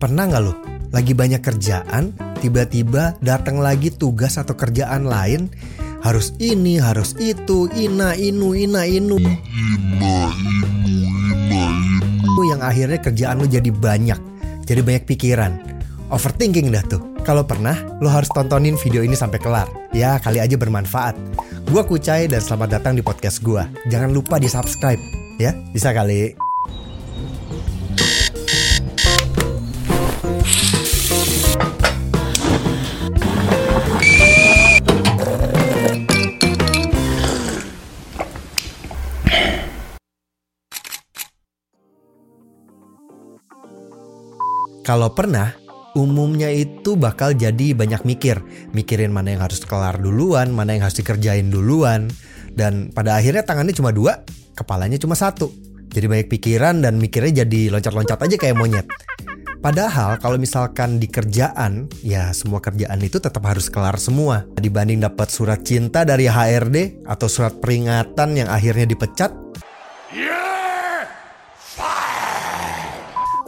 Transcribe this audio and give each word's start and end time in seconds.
Pernah 0.00 0.32
nggak 0.32 0.42
lo 0.48 0.54
lagi 0.96 1.12
banyak 1.12 1.44
kerjaan, 1.44 2.16
tiba-tiba 2.40 3.20
datang 3.20 3.60
lagi 3.60 3.92
tugas 3.92 4.40
atau 4.40 4.56
kerjaan 4.56 5.04
lain, 5.04 5.52
harus 6.00 6.32
ini, 6.40 6.80
harus 6.80 7.12
itu, 7.20 7.68
ina, 7.76 8.16
inu, 8.16 8.56
ina, 8.56 8.88
inu. 8.88 9.20
Ina, 9.20 9.36
inu, 10.34 10.80
ina, 10.88 11.62
inu. 12.16 12.42
Yang 12.48 12.60
akhirnya 12.64 12.98
kerjaan 13.04 13.36
lo 13.38 13.46
jadi 13.46 13.68
banyak, 13.68 14.18
jadi 14.64 14.80
banyak 14.80 15.04
pikiran. 15.04 15.52
Overthinking 16.08 16.72
dah 16.72 16.84
tuh. 16.88 17.04
Kalau 17.20 17.44
pernah, 17.44 17.76
lo 18.00 18.08
harus 18.08 18.32
tontonin 18.32 18.80
video 18.80 19.04
ini 19.04 19.12
sampai 19.12 19.36
kelar. 19.36 19.68
Ya, 19.92 20.16
kali 20.16 20.40
aja 20.40 20.56
bermanfaat. 20.56 21.14
Gua 21.68 21.84
Kucai 21.84 22.24
dan 22.26 22.40
selamat 22.40 22.80
datang 22.80 22.96
di 22.96 23.04
podcast 23.04 23.44
gua. 23.44 23.68
Jangan 23.92 24.10
lupa 24.10 24.40
di 24.40 24.48
subscribe, 24.48 24.98
ya. 25.36 25.52
Bisa 25.70 25.92
kali. 25.92 26.49
Kalau 44.90 45.14
pernah, 45.14 45.54
umumnya 45.94 46.50
itu 46.50 46.98
bakal 46.98 47.38
jadi 47.38 47.78
banyak 47.78 48.02
mikir. 48.02 48.42
Mikirin 48.74 49.14
mana 49.14 49.38
yang 49.38 49.46
harus 49.46 49.62
kelar 49.62 50.02
duluan, 50.02 50.50
mana 50.50 50.74
yang 50.74 50.82
harus 50.82 50.98
dikerjain 50.98 51.46
duluan. 51.46 52.10
Dan 52.50 52.90
pada 52.90 53.14
akhirnya 53.14 53.46
tangannya 53.46 53.70
cuma 53.70 53.94
dua, 53.94 54.26
kepalanya 54.58 54.98
cuma 54.98 55.14
satu. 55.14 55.46
Jadi 55.94 56.10
banyak 56.10 56.26
pikiran 56.26 56.82
dan 56.82 56.98
mikirnya 56.98 57.46
jadi 57.46 57.70
loncat-loncat 57.70 58.18
aja 58.18 58.34
kayak 58.34 58.58
monyet. 58.58 58.90
Padahal 59.62 60.18
kalau 60.18 60.42
misalkan 60.42 60.98
di 60.98 61.06
kerjaan, 61.06 61.86
ya 62.02 62.34
semua 62.34 62.58
kerjaan 62.58 62.98
itu 62.98 63.22
tetap 63.22 63.46
harus 63.46 63.70
kelar 63.70 63.94
semua. 63.94 64.42
Dibanding 64.58 65.06
dapat 65.06 65.30
surat 65.30 65.62
cinta 65.62 66.02
dari 66.02 66.26
HRD 66.26 67.06
atau 67.06 67.30
surat 67.30 67.62
peringatan 67.62 68.42
yang 68.42 68.50
akhirnya 68.50 68.90
dipecat, 68.90 69.30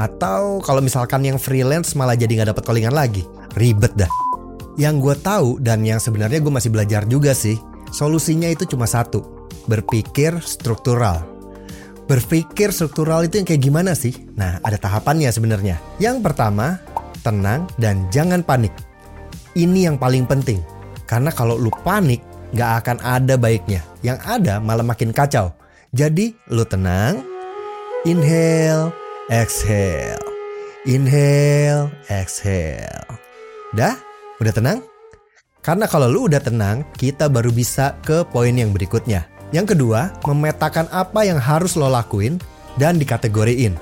Atau 0.00 0.64
kalau 0.64 0.80
misalkan 0.80 1.20
yang 1.28 1.36
freelance 1.36 1.92
malah 1.92 2.16
jadi 2.16 2.40
nggak 2.40 2.56
dapat 2.56 2.64
callingan 2.64 2.96
lagi. 2.96 3.28
Ribet 3.52 3.92
dah. 4.00 4.08
Yang 4.80 4.94
gue 5.04 5.14
tahu 5.20 5.48
dan 5.60 5.84
yang 5.84 6.00
sebenarnya 6.00 6.40
gue 6.40 6.48
masih 6.48 6.72
belajar 6.72 7.04
juga 7.04 7.36
sih, 7.36 7.60
solusinya 7.92 8.48
itu 8.48 8.64
cuma 8.64 8.88
satu. 8.88 9.20
Berpikir 9.68 10.40
struktural. 10.40 11.20
Berpikir 12.08 12.72
struktural 12.72 13.28
itu 13.28 13.44
yang 13.44 13.46
kayak 13.46 13.60
gimana 13.60 13.92
sih? 13.92 14.16
Nah, 14.40 14.56
ada 14.64 14.80
tahapannya 14.80 15.28
sebenarnya. 15.28 15.76
Yang 16.00 16.24
pertama, 16.24 16.80
tenang 17.20 17.68
dan 17.76 18.08
jangan 18.08 18.40
panik. 18.40 18.72
Ini 19.52 19.92
yang 19.92 19.96
paling 20.00 20.24
penting. 20.24 20.64
Karena 21.04 21.28
kalau 21.28 21.60
lu 21.60 21.68
panik, 21.84 22.24
nggak 22.56 22.70
akan 22.82 22.98
ada 23.04 23.36
baiknya. 23.36 23.84
Yang 24.00 24.18
ada 24.26 24.54
malah 24.64 24.82
makin 24.82 25.12
kacau. 25.12 25.52
Jadi, 25.92 26.34
lu 26.50 26.64
tenang, 26.66 27.22
inhale, 28.08 28.94
Exhale. 29.30 30.18
Inhale, 30.90 31.86
exhale. 32.10 33.06
Dah? 33.78 33.94
Udah 34.42 34.50
tenang? 34.50 34.82
Karena 35.62 35.86
kalau 35.86 36.10
lu 36.10 36.26
udah 36.26 36.42
tenang, 36.42 36.82
kita 36.98 37.30
baru 37.30 37.54
bisa 37.54 37.94
ke 38.02 38.26
poin 38.26 38.50
yang 38.50 38.74
berikutnya. 38.74 39.30
Yang 39.54 39.78
kedua, 39.78 40.10
memetakan 40.26 40.90
apa 40.90 41.22
yang 41.22 41.38
harus 41.38 41.78
lo 41.78 41.86
lakuin 41.86 42.42
dan 42.74 42.98
dikategoriin. 42.98 43.78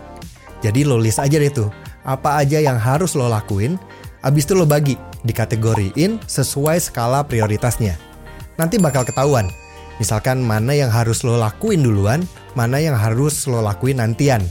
Jadi 0.61 0.85
lo 0.85 1.01
list 1.01 1.17
aja 1.17 1.41
deh 1.41 1.49
tuh, 1.49 1.73
apa 2.05 2.45
aja 2.45 2.61
yang 2.61 2.77
harus 2.77 3.17
lo 3.17 3.33
lakuin, 3.33 3.81
abis 4.21 4.45
itu 4.45 4.53
lo 4.53 4.69
bagi, 4.69 5.01
dikategoriin 5.25 6.21
sesuai 6.29 6.77
skala 6.77 7.25
prioritasnya. 7.25 7.97
Nanti 8.61 8.77
bakal 8.77 9.09
ketahuan, 9.09 9.49
misalkan 9.97 10.45
mana 10.45 10.77
yang 10.77 10.93
harus 10.93 11.25
lo 11.25 11.41
lakuin 11.41 11.81
duluan, 11.81 12.21
mana 12.53 12.85
yang 12.85 13.01
harus 13.01 13.49
lo 13.49 13.65
lakuin 13.65 14.05
nantian. 14.05 14.45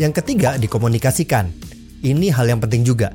Yang 0.00 0.24
ketiga, 0.24 0.56
dikomunikasikan. 0.56 1.52
Ini 2.00 2.32
hal 2.32 2.48
yang 2.48 2.60
penting 2.64 2.80
juga. 2.80 3.12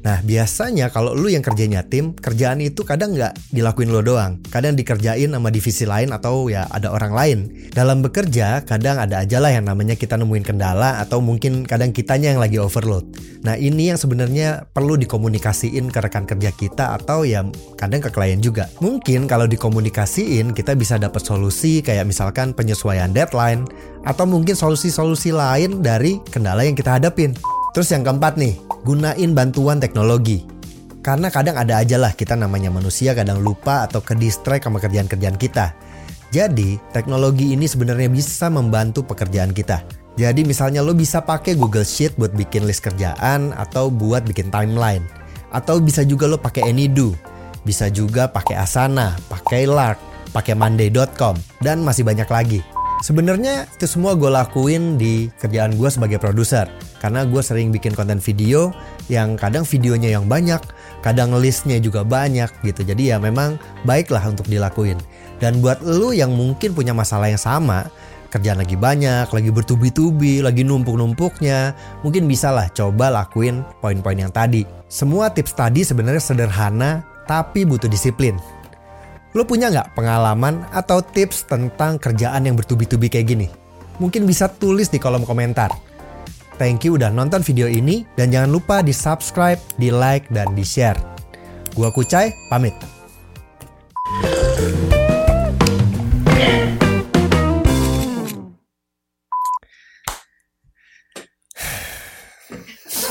Nah, 0.00 0.24
biasanya 0.24 0.88
kalau 0.88 1.12
lu 1.12 1.28
yang 1.28 1.44
kerjanya 1.44 1.84
tim, 1.84 2.16
kerjaan 2.16 2.64
itu 2.64 2.88
kadang 2.88 3.12
nggak 3.12 3.36
dilakuin 3.52 3.92
lo 3.92 4.00
doang. 4.00 4.40
Kadang 4.48 4.72
dikerjain 4.72 5.28
sama 5.28 5.52
divisi 5.52 5.84
lain 5.84 6.08
atau 6.16 6.48
ya 6.48 6.64
ada 6.72 6.88
orang 6.88 7.12
lain. 7.12 7.38
Dalam 7.68 8.00
bekerja, 8.00 8.64
kadang 8.64 8.96
ada 8.96 9.20
aja 9.20 9.36
lah 9.44 9.52
yang 9.52 9.68
namanya 9.68 10.00
kita 10.00 10.16
nemuin 10.16 10.44
kendala 10.44 11.04
atau 11.04 11.20
mungkin 11.20 11.68
kadang 11.68 11.92
kitanya 11.92 12.32
yang 12.32 12.40
lagi 12.40 12.56
overload. 12.56 13.04
Nah, 13.44 13.60
ini 13.60 13.92
yang 13.92 14.00
sebenarnya 14.00 14.64
perlu 14.72 14.96
dikomunikasiin 14.96 15.92
ke 15.92 15.98
rekan 16.00 16.24
kerja 16.24 16.48
kita 16.48 16.96
atau 16.96 17.28
ya 17.28 17.44
kadang 17.76 18.00
ke 18.00 18.08
klien 18.08 18.40
juga. 18.40 18.72
Mungkin 18.80 19.28
kalau 19.28 19.44
dikomunikasiin, 19.44 20.56
kita 20.56 20.72
bisa 20.80 20.96
dapat 20.96 21.20
solusi 21.20 21.84
kayak 21.84 22.08
misalkan 22.08 22.56
penyesuaian 22.56 23.12
deadline 23.12 23.68
atau 24.08 24.24
mungkin 24.24 24.56
solusi-solusi 24.56 25.36
lain 25.36 25.84
dari 25.84 26.24
kendala 26.32 26.64
yang 26.64 26.72
kita 26.72 26.96
hadapin. 26.96 27.36
Terus 27.70 27.92
yang 27.94 28.02
keempat 28.02 28.34
nih, 28.34 28.69
gunain 28.84 29.30
bantuan 29.32 29.78
teknologi. 29.82 30.44
Karena 31.00 31.32
kadang 31.32 31.56
ada 31.56 31.80
aja 31.80 31.96
lah 31.96 32.12
kita 32.12 32.36
namanya 32.36 32.68
manusia 32.68 33.16
kadang 33.16 33.40
lupa 33.40 33.88
atau 33.88 34.04
ke 34.04 34.12
distract 34.12 34.68
sama 34.68 34.76
kerjaan-kerjaan 34.76 35.40
kita. 35.40 35.72
Jadi, 36.30 36.78
teknologi 36.94 37.56
ini 37.56 37.66
sebenarnya 37.66 38.06
bisa 38.06 38.46
membantu 38.52 39.02
pekerjaan 39.02 39.50
kita. 39.50 39.82
Jadi 40.14 40.44
misalnya 40.44 40.84
lo 40.84 40.92
bisa 40.92 41.24
pakai 41.24 41.56
Google 41.56 41.86
Sheet 41.86 42.20
buat 42.20 42.36
bikin 42.36 42.68
list 42.68 42.84
kerjaan 42.84 43.56
atau 43.56 43.88
buat 43.88 44.22
bikin 44.28 44.52
timeline. 44.52 45.02
Atau 45.50 45.80
bisa 45.82 46.06
juga 46.06 46.30
lo 46.30 46.38
pakai 46.38 46.70
Anydo. 46.70 47.16
Bisa 47.66 47.88
juga 47.88 48.28
pakai 48.30 48.60
Asana, 48.60 49.16
pakai 49.26 49.66
Lark, 49.66 49.98
pakai 50.30 50.54
Monday.com, 50.54 51.34
dan 51.64 51.82
masih 51.82 52.06
banyak 52.06 52.28
lagi. 52.30 52.60
Sebenarnya 53.00 53.64
itu 53.64 53.88
semua 53.88 54.12
gue 54.12 54.28
lakuin 54.28 55.00
di 55.00 55.32
kerjaan 55.40 55.72
gue 55.80 55.88
sebagai 55.88 56.20
produser. 56.20 56.68
Karena 57.00 57.24
gue 57.24 57.40
sering 57.40 57.72
bikin 57.72 57.96
konten 57.96 58.20
video 58.20 58.76
yang 59.08 59.40
kadang 59.40 59.64
videonya 59.64 60.20
yang 60.20 60.28
banyak, 60.28 60.60
kadang 61.00 61.32
listnya 61.40 61.80
juga 61.80 62.04
banyak 62.04 62.52
gitu. 62.60 62.84
Jadi 62.84 63.08
ya 63.08 63.16
memang 63.16 63.56
baiklah 63.88 64.20
untuk 64.28 64.44
dilakuin. 64.52 65.00
Dan 65.40 65.64
buat 65.64 65.80
lu 65.80 66.12
yang 66.12 66.36
mungkin 66.36 66.76
punya 66.76 66.92
masalah 66.92 67.32
yang 67.32 67.40
sama, 67.40 67.88
kerjaan 68.28 68.60
lagi 68.60 68.76
banyak, 68.76 69.32
lagi 69.32 69.48
bertubi-tubi, 69.48 70.44
lagi 70.44 70.60
numpuk-numpuknya, 70.60 71.72
mungkin 72.04 72.28
bisa 72.28 72.52
lah 72.52 72.68
coba 72.68 73.08
lakuin 73.08 73.64
poin-poin 73.80 74.20
yang 74.20 74.30
tadi. 74.30 74.68
Semua 74.92 75.32
tips 75.32 75.56
tadi 75.56 75.88
sebenarnya 75.88 76.20
sederhana, 76.20 77.00
tapi 77.24 77.64
butuh 77.64 77.88
disiplin. 77.88 78.36
Lo 79.30 79.46
punya 79.46 79.70
nggak 79.70 79.94
pengalaman 79.94 80.66
atau 80.74 80.98
tips 80.98 81.46
tentang 81.46 82.02
kerjaan 82.02 82.50
yang 82.50 82.58
bertubi-tubi 82.58 83.06
kayak 83.06 83.30
gini? 83.30 83.46
Mungkin 84.02 84.26
bisa 84.26 84.50
tulis 84.50 84.90
di 84.90 84.98
kolom 84.98 85.22
komentar. 85.22 85.70
Thank 86.58 86.82
you 86.82 86.98
udah 86.98 87.14
nonton 87.14 87.38
video 87.46 87.70
ini 87.70 88.02
dan 88.18 88.34
jangan 88.34 88.50
lupa 88.50 88.82
di 88.82 88.90
subscribe, 88.90 89.62
di 89.78 89.94
like, 89.94 90.26
dan 90.34 90.50
di 90.58 90.66
share. 90.66 90.98
Gua 91.78 91.94
Kucai, 91.94 92.34
pamit. 92.50 92.74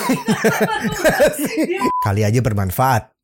Kali 2.04 2.28
aja 2.28 2.42
bermanfaat. 2.44 3.19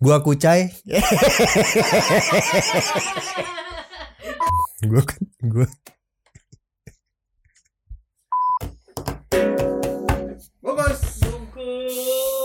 Gua 0.00 0.16
Kucai. 0.24 0.72
gua 4.90 5.02
gua 5.44 5.66
Bungkus. 10.62 11.00
Bungkus. 11.20 12.39